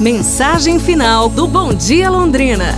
Mensagem 0.00 0.80
final 0.80 1.28
do 1.28 1.46
Bom 1.46 1.72
Dia 1.72 2.10
Londrina. 2.10 2.74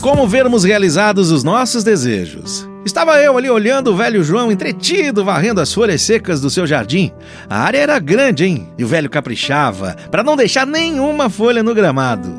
Como 0.00 0.26
vermos 0.28 0.62
realizados 0.62 1.32
os 1.32 1.42
nossos 1.42 1.82
desejos? 1.82 2.68
Estava 2.86 3.20
eu 3.20 3.36
ali 3.36 3.50
olhando 3.50 3.90
o 3.92 3.96
velho 3.96 4.22
João 4.22 4.52
entretido, 4.52 5.24
varrendo 5.24 5.60
as 5.60 5.74
folhas 5.74 6.00
secas 6.02 6.40
do 6.40 6.48
seu 6.48 6.64
jardim. 6.64 7.10
A 7.50 7.58
área 7.58 7.78
era 7.78 7.98
grande, 7.98 8.44
hein? 8.44 8.68
E 8.78 8.84
o 8.84 8.86
velho 8.86 9.10
caprichava 9.10 9.96
para 10.12 10.22
não 10.22 10.36
deixar 10.36 10.64
nenhuma 10.64 11.28
folha 11.28 11.60
no 11.60 11.74
gramado. 11.74 12.32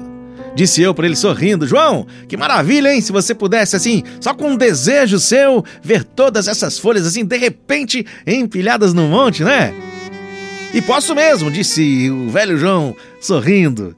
Disse 0.56 0.82
eu 0.82 0.94
para 0.94 1.08
ele 1.08 1.16
sorrindo: 1.18 1.68
João, 1.68 2.08
que 2.30 2.38
maravilha, 2.38 2.94
hein? 2.96 3.02
Se 3.02 3.12
você 3.12 3.36
pudesse, 3.36 3.76
assim, 3.76 4.02
só 4.22 4.34
com 4.34 4.52
um 4.52 4.58
desejo 4.58 5.20
seu, 5.20 5.62
ver 5.84 6.06
todas 6.06 6.48
essas 6.48 6.80
folhas, 6.80 7.06
assim, 7.06 7.26
de 7.26 7.38
repente 7.38 8.06
empilhadas 8.26 8.94
no 8.94 9.10
monte, 9.10 9.44
né? 9.44 9.74
E 10.76 10.82
posso 10.82 11.16
mesmo, 11.16 11.50
disse 11.50 12.10
o 12.12 12.28
velho 12.28 12.58
João, 12.58 12.94
sorrindo. 13.22 13.96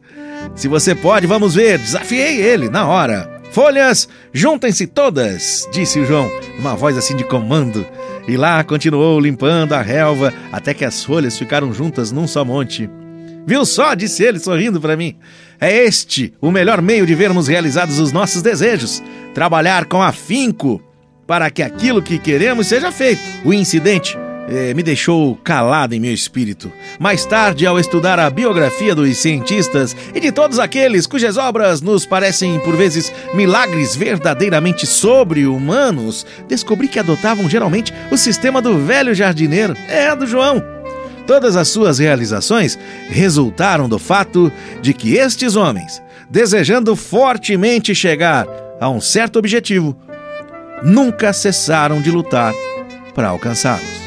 Se 0.55 0.67
você 0.67 0.93
pode, 0.93 1.25
vamos 1.25 1.55
ver. 1.55 1.79
Desafiei 1.79 2.39
ele 2.39 2.69
na 2.69 2.85
hora. 2.85 3.41
Folhas, 3.51 4.07
juntem-se 4.31 4.85
todas, 4.85 5.68
disse 5.71 5.99
o 5.99 6.05
João, 6.05 6.29
uma 6.59 6.75
voz 6.75 6.95
assim 6.95 7.15
de 7.15 7.23
comando. 7.23 7.83
E 8.27 8.37
lá 8.37 8.63
continuou 8.63 9.19
limpando 9.19 9.73
a 9.73 9.82
relva 9.82 10.32
até 10.51 10.71
que 10.71 10.85
as 10.85 11.04
folhas 11.04 11.35
ficaram 11.35 11.73
juntas 11.73 12.11
num 12.11 12.27
só 12.27 12.45
monte. 12.45 12.87
Viu 13.47 13.65
só, 13.65 13.96
disse 13.96 14.23
ele 14.23 14.37
sorrindo 14.37 14.79
para 14.79 14.96
mim. 14.96 15.18
É 15.59 15.75
este 15.83 16.32
o 16.39 16.51
melhor 16.51 16.79
meio 16.79 17.07
de 17.07 17.15
vermos 17.15 17.47
realizados 17.47 17.97
os 17.97 18.11
nossos 18.11 18.43
desejos: 18.43 19.01
trabalhar 19.33 19.85
com 19.85 19.99
afinco 19.99 20.79
para 21.25 21.49
que 21.49 21.63
aquilo 21.63 22.04
que 22.04 22.19
queremos 22.19 22.68
seja 22.68 22.91
feito. 22.91 23.21
O 23.43 23.51
incidente 23.51 24.15
eh, 24.47 24.74
me 24.74 24.82
deixou 24.82 25.36
calado 25.36 25.93
em 25.93 26.00
meu 26.00 26.14
espírito. 26.14 26.71
Mais 27.00 27.25
tarde, 27.25 27.65
ao 27.65 27.79
estudar 27.79 28.19
a 28.19 28.29
biografia 28.29 28.96
dos 28.96 29.18
cientistas 29.18 29.96
e 30.15 30.19
de 30.19 30.32
todos 30.32 30.57
aqueles 30.57 31.05
cujas 31.05 31.38
obras 31.38 31.82
nos 31.82 32.05
parecem, 32.05 32.59
por 32.59 32.75
vezes, 32.75 33.11
milagres 33.33 33.95
verdadeiramente 33.95 34.86
sobre-humanos, 34.88 36.25
descobri 36.47 36.88
que 36.88 36.99
adotavam 36.99 37.49
geralmente 37.49 37.94
o 38.11 38.17
sistema 38.17 38.61
do 38.61 38.77
velho 38.80 39.13
jardineiro, 39.13 39.75
é, 39.89 40.16
do 40.16 40.25
João. 40.25 40.64
Todas 41.25 41.58
as 41.58 41.67
suas 41.67 41.99
realizações 41.99 42.80
resultaram 43.09 43.89
do 43.89 43.99
fato 43.99 44.52
de 44.81 44.93
que 44.93 45.16
estes 45.16 45.58
homens, 45.58 46.02
desejando 46.30 46.95
fortemente 46.95 47.93
chegar 47.93 48.47
a 48.80 48.89
um 48.89 49.02
certo 49.02 49.38
objetivo, 49.38 49.97
nunca 50.81 51.33
cessaram 51.33 52.02
de 52.02 52.09
lutar 52.09 52.53
para 53.14 53.27
alcançá-los. 53.27 54.06